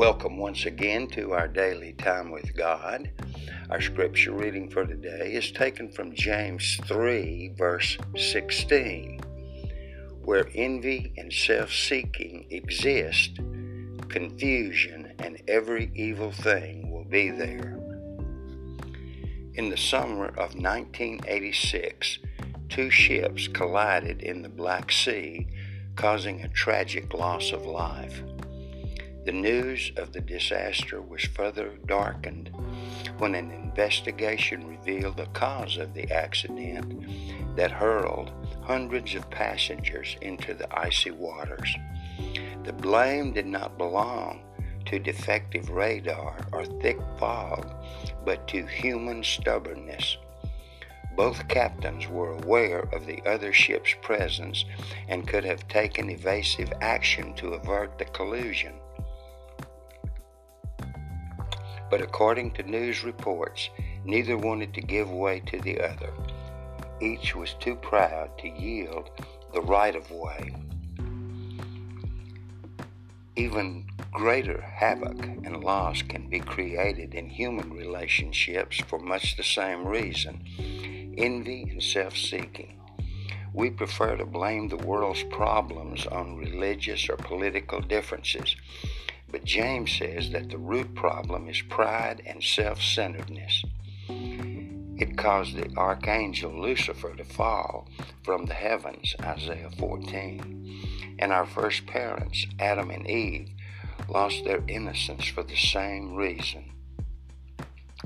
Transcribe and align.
Welcome 0.00 0.38
once 0.38 0.64
again 0.64 1.08
to 1.08 1.34
our 1.34 1.46
daily 1.46 1.92
time 1.92 2.30
with 2.30 2.56
God. 2.56 3.10
Our 3.68 3.82
scripture 3.82 4.32
reading 4.32 4.70
for 4.70 4.86
today 4.86 5.34
is 5.34 5.52
taken 5.52 5.92
from 5.92 6.14
James 6.14 6.80
3, 6.86 7.52
verse 7.54 7.98
16. 8.16 9.20
Where 10.24 10.48
envy 10.54 11.12
and 11.18 11.30
self 11.30 11.70
seeking 11.70 12.46
exist, 12.48 13.40
confusion 14.08 15.12
and 15.18 15.42
every 15.46 15.90
evil 15.94 16.32
thing 16.32 16.90
will 16.90 17.04
be 17.04 17.28
there. 17.28 17.78
In 19.52 19.68
the 19.68 19.76
summer 19.76 20.28
of 20.28 20.54
1986, 20.54 22.20
two 22.70 22.88
ships 22.88 23.48
collided 23.48 24.22
in 24.22 24.40
the 24.40 24.48
Black 24.48 24.92
Sea, 24.92 25.46
causing 25.94 26.40
a 26.40 26.48
tragic 26.48 27.12
loss 27.12 27.52
of 27.52 27.66
life. 27.66 28.22
The 29.22 29.32
news 29.32 29.92
of 29.98 30.12
the 30.14 30.22
disaster 30.22 31.02
was 31.02 31.22
further 31.24 31.74
darkened 31.86 32.50
when 33.18 33.34
an 33.34 33.50
investigation 33.50 34.66
revealed 34.66 35.18
the 35.18 35.26
cause 35.26 35.76
of 35.76 35.92
the 35.92 36.10
accident 36.10 37.56
that 37.56 37.70
hurled 37.70 38.32
hundreds 38.62 39.14
of 39.14 39.30
passengers 39.30 40.16
into 40.22 40.54
the 40.54 40.66
icy 40.76 41.10
waters. 41.10 41.74
The 42.64 42.72
blame 42.72 43.32
did 43.32 43.46
not 43.46 43.76
belong 43.76 44.40
to 44.86 44.98
defective 44.98 45.68
radar 45.68 46.38
or 46.52 46.64
thick 46.64 46.98
fog, 47.18 47.70
but 48.24 48.48
to 48.48 48.64
human 48.64 49.22
stubbornness. 49.22 50.16
Both 51.14 51.48
captains 51.48 52.08
were 52.08 52.32
aware 52.32 52.88
of 52.94 53.04
the 53.04 53.22
other 53.26 53.52
ship's 53.52 53.94
presence 54.00 54.64
and 55.08 55.28
could 55.28 55.44
have 55.44 55.68
taken 55.68 56.08
evasive 56.08 56.72
action 56.80 57.34
to 57.34 57.54
avert 57.54 57.98
the 57.98 58.06
collision. 58.06 58.72
But 61.90 62.00
according 62.00 62.52
to 62.52 62.62
news 62.62 63.02
reports, 63.02 63.68
neither 64.04 64.38
wanted 64.38 64.72
to 64.74 64.80
give 64.80 65.10
way 65.10 65.40
to 65.46 65.60
the 65.60 65.80
other. 65.80 66.12
Each 67.00 67.34
was 67.34 67.54
too 67.54 67.74
proud 67.74 68.38
to 68.38 68.48
yield 68.48 69.10
the 69.52 69.60
right 69.60 69.96
of 69.96 70.10
way. 70.10 70.54
Even 73.36 73.86
greater 74.12 74.60
havoc 74.60 75.24
and 75.24 75.64
loss 75.64 76.02
can 76.02 76.28
be 76.28 76.40
created 76.40 77.14
in 77.14 77.28
human 77.28 77.72
relationships 77.72 78.80
for 78.86 78.98
much 78.98 79.36
the 79.36 79.42
same 79.42 79.86
reason 79.86 80.44
envy 81.16 81.62
and 81.70 81.82
self 81.82 82.16
seeking. 82.16 82.80
We 83.52 83.70
prefer 83.70 84.16
to 84.16 84.24
blame 84.24 84.68
the 84.68 84.76
world's 84.76 85.24
problems 85.24 86.06
on 86.06 86.36
religious 86.36 87.08
or 87.08 87.16
political 87.16 87.80
differences 87.80 88.56
but 89.30 89.44
James 89.44 89.92
says 89.92 90.30
that 90.30 90.50
the 90.50 90.58
root 90.58 90.94
problem 90.94 91.48
is 91.48 91.62
pride 91.62 92.22
and 92.26 92.42
self 92.42 92.82
centeredness. 92.82 93.64
It 94.08 95.16
caused 95.16 95.56
the 95.56 95.74
archangel 95.76 96.52
Lucifer 96.60 97.14
to 97.14 97.24
fall 97.24 97.88
from 98.22 98.46
the 98.46 98.54
heavens, 98.54 99.14
Isaiah 99.22 99.70
14. 99.78 101.16
And 101.18 101.32
our 101.32 101.46
first 101.46 101.86
parents, 101.86 102.46
Adam 102.58 102.90
and 102.90 103.08
Eve, 103.08 103.48
lost 104.08 104.44
their 104.44 104.62
innocence 104.68 105.26
for 105.26 105.42
the 105.42 105.56
same 105.56 106.16
reason. 106.16 106.70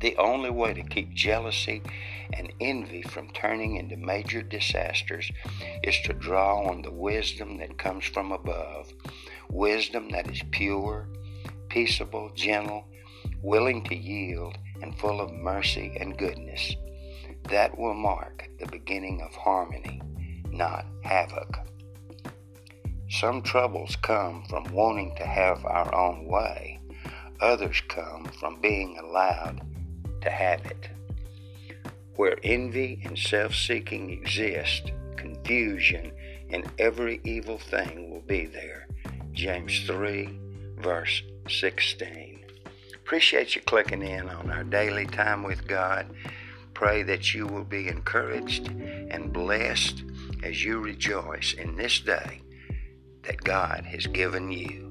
The 0.00 0.16
only 0.16 0.50
way 0.50 0.74
to 0.74 0.82
keep 0.82 1.14
jealousy 1.14 1.82
and 2.32 2.52
envy 2.60 3.02
from 3.02 3.30
turning 3.30 3.76
into 3.76 3.96
major 3.96 4.42
disasters 4.42 5.30
is 5.82 5.98
to 6.04 6.12
draw 6.12 6.68
on 6.68 6.82
the 6.82 6.90
wisdom 6.90 7.56
that 7.58 7.78
comes 7.78 8.04
from 8.04 8.30
above, 8.32 8.92
wisdom 9.50 10.10
that 10.10 10.30
is 10.30 10.42
pure, 10.50 11.08
peaceable, 11.68 12.30
gentle, 12.34 12.84
willing 13.42 13.82
to 13.84 13.96
yield, 13.96 14.56
and 14.82 14.96
full 14.98 15.20
of 15.20 15.32
mercy 15.32 15.96
and 15.98 16.18
goodness. 16.18 16.74
That 17.48 17.78
will 17.78 17.94
mark 17.94 18.48
the 18.58 18.66
beginning 18.66 19.22
of 19.22 19.34
harmony, 19.34 20.00
not 20.50 20.86
havoc. 21.02 21.58
Some 23.08 23.42
troubles 23.42 23.96
come 23.96 24.44
from 24.48 24.64
wanting 24.72 25.14
to 25.16 25.26
have 25.26 25.64
our 25.64 25.94
own 25.94 26.26
way. 26.26 26.80
Others 27.40 27.82
come 27.88 28.24
from 28.40 28.60
being 28.60 28.98
allowed 28.98 29.60
to 30.22 30.30
have 30.30 30.64
it. 30.66 30.88
Where 32.16 32.36
envy 32.42 33.00
and 33.04 33.16
self 33.16 33.54
seeking 33.54 34.10
exist, 34.10 34.90
confusion 35.16 36.12
and 36.50 36.70
every 36.78 37.20
evil 37.24 37.58
thing 37.58 38.10
will 38.10 38.22
be 38.22 38.46
there. 38.46 38.86
James 39.36 39.86
3, 39.86 40.40
verse 40.78 41.22
16. 41.46 42.40
Appreciate 42.94 43.54
you 43.54 43.60
clicking 43.60 44.00
in 44.00 44.30
on 44.30 44.50
our 44.50 44.64
daily 44.64 45.04
time 45.04 45.42
with 45.42 45.68
God. 45.68 46.06
Pray 46.72 47.02
that 47.02 47.34
you 47.34 47.46
will 47.46 47.62
be 47.62 47.86
encouraged 47.86 48.68
and 48.68 49.34
blessed 49.34 50.04
as 50.42 50.64
you 50.64 50.78
rejoice 50.78 51.52
in 51.52 51.76
this 51.76 52.00
day 52.00 52.40
that 53.24 53.44
God 53.44 53.84
has 53.84 54.06
given 54.06 54.50
you. 54.50 54.85